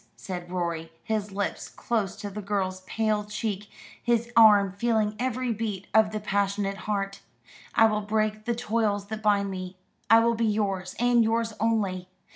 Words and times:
said 0.15 0.51
Rorie, 0.51 0.91
his 1.03 1.31
lips 1.31 1.69
close 1.69 2.15
to 2.15 2.31
the 2.31 2.41
girl's 2.41 2.81
pale 2.87 3.23
cheek, 3.23 3.67
his 4.01 4.31
arm 4.35 4.71
feeling 4.71 5.15
every 5.19 5.53
beat 5.53 5.85
of 5.93 6.09
the 6.11 6.19
passionate 6.19 6.77
heart. 6.89 7.19
"I 7.75 7.85
will 7.85 8.01
break 8.01 8.45
the 8.45 8.55
toils 8.55 9.09
that 9.09 9.21
bind 9.21 9.51
me. 9.51 9.77
I 10.09 10.19
will 10.21 10.33
be 10.33 10.43
yours, 10.47 10.95
and 10.99 11.23
yours 11.23 11.53
only. 11.59 12.07